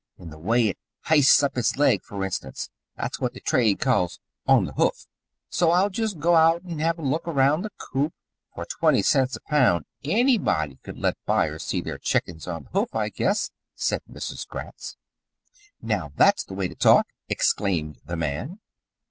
[0.17, 0.79] In the way it
[1.09, 2.71] h'ists up its leg, for instance.
[2.95, 5.05] That's what the trade calls 'on the hoof.'
[5.51, 8.11] So I'll just go out and have a look around the coop"
[8.55, 12.95] "For twenty cents a pound anybody could let buyers see their chickens on the hoof,
[12.95, 14.47] I guess," said Mrs.
[14.47, 14.97] Gratz.
[15.83, 18.57] "Now, that's the way to talk!" exclaimed the man.